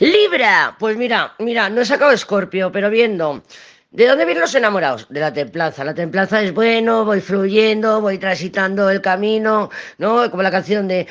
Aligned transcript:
Libra, 0.00 0.76
pues 0.78 0.96
mira, 0.96 1.34
mira, 1.38 1.68
no 1.68 1.82
he 1.82 1.84
sacado 1.84 2.10
Escorpio, 2.12 2.72
pero 2.72 2.88
viendo 2.88 3.42
¿De 3.92 4.06
dónde 4.06 4.24
vienen 4.24 4.42
los 4.42 4.54
enamorados? 4.54 5.08
De 5.08 5.18
la 5.18 5.32
templanza. 5.32 5.82
La 5.82 5.92
templanza 5.92 6.40
es 6.40 6.54
bueno, 6.54 7.04
voy 7.04 7.20
fluyendo, 7.20 8.00
voy 8.00 8.18
transitando 8.18 8.88
el 8.88 9.00
camino, 9.00 9.68
¿no? 9.98 10.30
Como 10.30 10.44
la 10.44 10.50
canción 10.52 10.86
de 10.86 11.08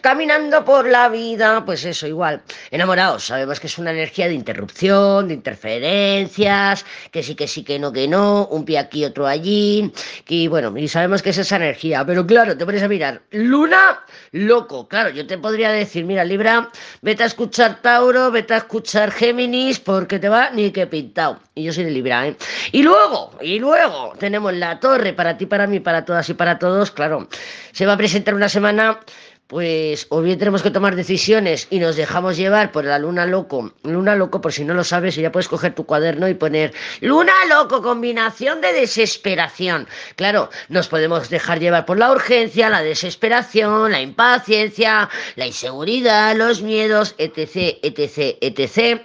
Caminando 0.00 0.64
por 0.64 0.86
la 0.86 1.08
vida, 1.08 1.64
pues 1.64 1.84
eso, 1.84 2.06
igual. 2.06 2.40
Enamorados, 2.70 3.24
sabemos 3.24 3.58
que 3.58 3.66
es 3.66 3.78
una 3.78 3.90
energía 3.90 4.28
de 4.28 4.34
interrupción, 4.34 5.26
de 5.26 5.34
interferencias, 5.34 6.86
que 7.10 7.24
sí, 7.24 7.34
que 7.34 7.48
sí, 7.48 7.64
que 7.64 7.80
no, 7.80 7.92
que 7.92 8.06
no, 8.06 8.46
un 8.46 8.64
pie 8.64 8.78
aquí, 8.78 9.04
otro 9.04 9.26
allí, 9.26 9.92
y 10.28 10.46
bueno, 10.46 10.72
y 10.78 10.86
sabemos 10.86 11.20
que 11.20 11.30
es 11.30 11.38
esa 11.38 11.56
energía. 11.56 12.06
Pero 12.06 12.24
claro, 12.24 12.56
te 12.56 12.64
pones 12.64 12.84
a 12.84 12.88
mirar, 12.88 13.22
Luna, 13.32 14.04
loco, 14.30 14.86
claro, 14.86 15.10
yo 15.10 15.26
te 15.26 15.36
podría 15.36 15.72
decir, 15.72 16.04
mira, 16.04 16.22
Libra, 16.22 16.70
vete 17.02 17.24
a 17.24 17.26
escuchar 17.26 17.82
Tauro, 17.82 18.30
vete 18.30 18.54
a 18.54 18.58
escuchar 18.58 19.10
Géminis, 19.10 19.80
porque 19.80 20.20
te 20.20 20.28
va 20.28 20.50
ni 20.50 20.70
que 20.70 20.86
pintado. 20.86 21.40
Y 21.56 21.64
yo 21.64 21.72
soy 21.72 21.84
de 21.84 21.90
Libra. 21.90 22.03
¿Eh? 22.04 22.36
Y 22.72 22.82
luego, 22.82 23.32
y 23.40 23.58
luego 23.58 24.14
tenemos 24.18 24.52
la 24.54 24.78
torre 24.80 25.12
para 25.12 25.36
ti, 25.36 25.46
para 25.46 25.66
mí, 25.66 25.80
para 25.80 26.04
todas 26.04 26.28
y 26.28 26.34
para 26.34 26.58
todos. 26.58 26.90
Claro, 26.90 27.28
se 27.72 27.86
va 27.86 27.94
a 27.94 27.96
presentar 27.96 28.34
una 28.34 28.48
semana 28.48 29.00
pues 29.46 30.06
o 30.08 30.22
bien 30.22 30.38
tenemos 30.38 30.62
que 30.62 30.70
tomar 30.70 30.96
decisiones 30.96 31.66
y 31.70 31.78
nos 31.78 31.96
dejamos 31.96 32.36
llevar 32.36 32.72
por 32.72 32.84
la 32.84 32.98
luna 32.98 33.26
loco. 33.26 33.72
Luna 33.82 34.16
loco, 34.16 34.40
por 34.40 34.52
si 34.52 34.64
no 34.64 34.74
lo 34.74 34.84
sabes, 34.84 35.16
ya 35.16 35.30
puedes 35.30 35.48
coger 35.48 35.74
tu 35.74 35.84
cuaderno 35.84 36.28
y 36.28 36.34
poner 36.34 36.72
luna 37.00 37.32
loco, 37.48 37.82
combinación 37.82 38.60
de 38.60 38.72
desesperación. 38.72 39.86
Claro, 40.16 40.48
nos 40.68 40.88
podemos 40.88 41.28
dejar 41.28 41.60
llevar 41.60 41.84
por 41.84 41.98
la 41.98 42.10
urgencia, 42.10 42.70
la 42.70 42.82
desesperación, 42.82 43.92
la 43.92 44.00
impaciencia, 44.00 45.10
la 45.36 45.46
inseguridad, 45.46 46.34
los 46.36 46.62
miedos, 46.62 47.14
etc, 47.18 47.78
etc, 47.82 48.38
etc. 48.40 49.02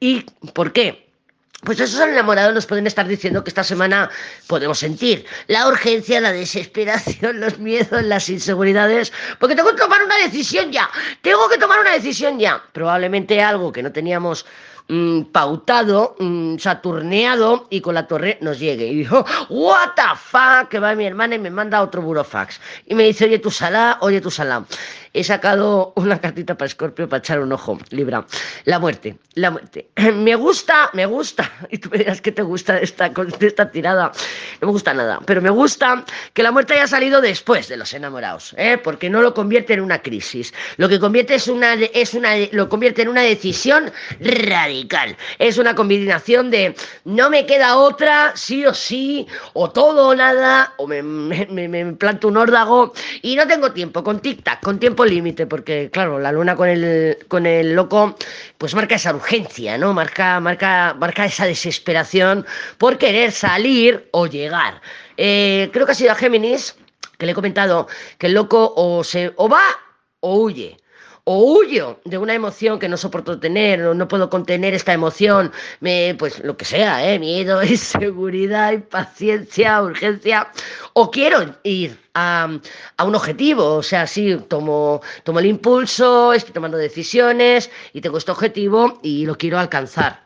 ¿Y 0.00 0.22
por 0.52 0.72
qué? 0.72 1.05
Pues 1.66 1.80
esos 1.80 1.98
enamorados 2.00 2.54
nos 2.54 2.64
pueden 2.64 2.86
estar 2.86 3.08
diciendo 3.08 3.42
que 3.42 3.50
esta 3.50 3.64
semana 3.64 4.08
podemos 4.46 4.78
sentir 4.78 5.26
la 5.48 5.66
urgencia, 5.66 6.20
la 6.20 6.30
desesperación, 6.30 7.40
los 7.40 7.58
miedos, 7.58 8.04
las 8.04 8.28
inseguridades, 8.28 9.12
porque 9.40 9.56
tengo 9.56 9.70
que 9.72 9.82
tomar 9.82 10.00
una 10.04 10.16
decisión 10.18 10.70
ya, 10.70 10.88
tengo 11.22 11.48
que 11.48 11.58
tomar 11.58 11.80
una 11.80 11.90
decisión 11.90 12.38
ya. 12.38 12.62
Probablemente 12.72 13.42
algo 13.42 13.72
que 13.72 13.82
no 13.82 13.90
teníamos 13.90 14.46
mm, 14.88 15.22
pautado, 15.32 16.16
mm, 16.18 16.58
saturneado 16.58 17.66
y 17.70 17.80
con 17.80 17.94
la 17.94 18.06
torre 18.06 18.38
nos 18.40 18.58
llegue. 18.58 18.86
Y 18.86 18.94
dijo, 18.96 19.24
what 19.48 19.94
the 19.96 20.02
fuck, 20.16 20.68
que 20.68 20.78
va 20.78 20.94
mi 20.94 21.06
hermana 21.06 21.34
y 21.34 21.38
me 21.38 21.50
manda 21.50 21.82
otro 21.82 22.02
burofax. 22.02 22.60
Y 22.86 22.94
me 22.94 23.04
dice, 23.04 23.24
oye 23.24 23.38
tu 23.38 23.50
sala, 23.50 23.98
oye 24.00 24.20
tu 24.20 24.30
sala 24.30 24.64
he 25.16 25.24
sacado 25.24 25.94
una 25.96 26.20
cartita 26.20 26.56
para 26.56 26.68
Scorpio 26.68 27.08
para 27.08 27.20
echar 27.20 27.40
un 27.40 27.50
ojo, 27.50 27.78
Libra. 27.88 28.26
La 28.64 28.78
muerte, 28.78 29.16
la 29.34 29.50
muerte. 29.50 29.88
Me 29.96 30.34
gusta, 30.34 30.90
me 30.92 31.06
gusta, 31.06 31.50
y 31.70 31.78
tú 31.78 31.88
me 31.90 31.98
dirás 31.98 32.20
que 32.20 32.32
te 32.32 32.42
gusta 32.42 32.74
de 32.74 32.84
esta, 32.84 33.10
esta 33.40 33.70
tirada. 33.70 34.12
No 34.60 34.66
me 34.66 34.72
gusta 34.72 34.92
nada, 34.92 35.20
pero 35.24 35.40
me 35.40 35.50
gusta 35.50 36.04
que 36.34 36.42
la 36.42 36.52
muerte 36.52 36.74
haya 36.74 36.86
salido 36.86 37.20
después 37.20 37.68
de 37.68 37.76
los 37.76 37.94
enamorados, 37.94 38.54
¿eh? 38.58 38.78
porque 38.82 39.08
no 39.08 39.22
lo 39.22 39.32
convierte 39.32 39.74
en 39.74 39.80
una 39.80 40.02
crisis. 40.02 40.52
Lo 40.76 40.88
que 40.88 40.98
convierte 40.98 41.36
es 41.36 41.48
una, 41.48 41.74
es 41.74 42.14
una, 42.14 42.32
lo 42.52 42.68
convierte 42.68 43.02
en 43.02 43.08
una 43.08 43.22
decisión 43.22 43.92
radical. 44.20 44.75
Es 45.38 45.58
una 45.58 45.74
combinación 45.74 46.50
de 46.50 46.74
no 47.04 47.30
me 47.30 47.46
queda 47.46 47.76
otra, 47.76 48.32
sí 48.34 48.64
o 48.66 48.74
sí, 48.74 49.26
o 49.52 49.70
todo 49.70 50.08
o 50.08 50.14
nada, 50.14 50.74
o 50.76 50.86
me, 50.86 51.02
me, 51.02 51.68
me 51.68 51.92
planto 51.94 52.28
un 52.28 52.36
órdago 52.36 52.92
y 53.22 53.36
no 53.36 53.46
tengo 53.46 53.72
tiempo, 53.72 54.02
con 54.02 54.20
tic-tac, 54.20 54.60
con 54.60 54.78
tiempo 54.78 55.04
límite, 55.04 55.46
porque 55.46 55.90
claro, 55.90 56.18
la 56.18 56.32
luna 56.32 56.56
con 56.56 56.68
el, 56.68 57.18
con 57.28 57.46
el 57.46 57.74
loco, 57.74 58.16
pues 58.58 58.74
marca 58.74 58.96
esa 58.96 59.14
urgencia, 59.14 59.78
¿no? 59.78 59.94
Marca, 59.94 60.40
marca, 60.40 60.94
marca 60.98 61.24
esa 61.24 61.46
desesperación 61.46 62.44
por 62.78 62.98
querer 62.98 63.32
salir 63.32 64.08
o 64.12 64.26
llegar. 64.26 64.80
Eh, 65.16 65.70
creo 65.72 65.86
que 65.86 65.92
ha 65.92 65.94
sido 65.94 66.12
a 66.12 66.16
Géminis, 66.16 66.76
que 67.18 67.26
le 67.26 67.32
he 67.32 67.34
comentado 67.34 67.88
que 68.18 68.26
el 68.26 68.34
loco 68.34 68.74
o 68.76 69.02
se 69.04 69.32
o 69.36 69.48
va 69.48 69.62
o 70.20 70.36
huye 70.36 70.76
o 71.28 71.38
huyo 71.38 71.98
de 72.04 72.18
una 72.18 72.34
emoción 72.34 72.78
que 72.78 72.88
no 72.88 72.96
soporto 72.96 73.40
tener, 73.40 73.84
o 73.84 73.94
no 73.94 74.06
puedo 74.06 74.30
contener 74.30 74.74
esta 74.74 74.92
emoción, 74.92 75.50
me, 75.80 76.14
pues 76.16 76.38
lo 76.44 76.56
que 76.56 76.64
sea, 76.64 77.04
¿eh? 77.12 77.18
miedo, 77.18 77.62
inseguridad, 77.64 78.70
impaciencia, 78.70 79.82
urgencia, 79.82 80.52
o 80.92 81.10
quiero 81.10 81.56
ir 81.64 81.98
a, 82.14 82.48
a, 82.96 83.04
un 83.04 83.16
objetivo, 83.16 83.74
o 83.74 83.82
sea, 83.82 84.06
sí, 84.06 84.36
tomo, 84.48 85.00
tomo 85.24 85.40
el 85.40 85.46
impulso, 85.46 86.32
estoy 86.32 86.52
tomando 86.54 86.78
decisiones 86.78 87.70
y 87.92 88.00
tengo 88.00 88.18
este 88.18 88.30
objetivo 88.30 89.00
y 89.02 89.26
lo 89.26 89.36
quiero 89.36 89.58
alcanzar. 89.58 90.22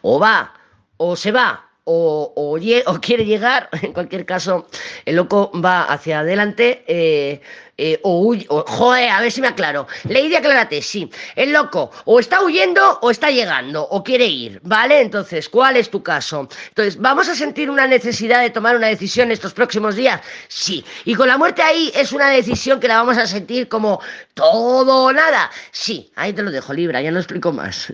O 0.00 0.18
va, 0.18 0.54
o 0.96 1.16
se 1.16 1.32
va, 1.32 1.68
o, 1.84 2.32
o, 2.36 3.00
quiere 3.00 3.24
llegar, 3.24 3.68
en 3.82 3.92
cualquier 3.92 4.24
caso, 4.24 4.66
el 5.04 5.16
loco 5.16 5.50
va 5.60 5.84
hacia 5.84 6.20
adelante 6.20 6.84
eh, 6.86 7.40
eh, 7.78 7.98
o 8.02 8.20
huye. 8.20 8.46
O, 8.48 8.64
joder, 8.66 9.08
a 9.10 9.20
ver 9.20 9.32
si 9.32 9.40
me 9.40 9.48
aclaro. 9.48 9.86
Lady, 10.04 10.36
aclárate, 10.36 10.82
sí. 10.82 11.10
El 11.34 11.52
loco 11.52 11.90
o 12.04 12.20
está 12.20 12.42
huyendo 12.44 12.98
o 13.00 13.10
está 13.10 13.30
llegando 13.30 13.82
o 13.82 14.04
quiere 14.04 14.26
ir, 14.26 14.60
¿vale? 14.62 15.00
Entonces, 15.00 15.48
¿cuál 15.48 15.76
es 15.76 15.90
tu 15.90 16.02
caso? 16.02 16.48
Entonces, 16.68 17.00
¿vamos 17.00 17.28
a 17.28 17.34
sentir 17.34 17.70
una 17.70 17.86
necesidad 17.86 18.40
de 18.42 18.50
tomar 18.50 18.76
una 18.76 18.88
decisión 18.88 19.32
estos 19.32 19.54
próximos 19.54 19.96
días? 19.96 20.20
Sí. 20.48 20.84
Y 21.04 21.14
con 21.14 21.28
la 21.28 21.38
muerte 21.38 21.62
ahí 21.62 21.90
es 21.94 22.12
una 22.12 22.28
decisión 22.30 22.78
que 22.78 22.88
la 22.88 22.98
vamos 22.98 23.18
a 23.18 23.26
sentir 23.26 23.68
como 23.68 24.00
todo 24.34 25.04
o 25.06 25.12
nada. 25.12 25.50
Sí, 25.72 26.12
ahí 26.14 26.32
te 26.32 26.42
lo 26.42 26.50
dejo, 26.50 26.72
Libra, 26.72 27.00
ya 27.00 27.10
no 27.10 27.18
explico 27.18 27.52
más. 27.52 27.88